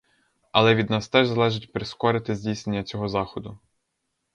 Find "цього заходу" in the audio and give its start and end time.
2.83-3.59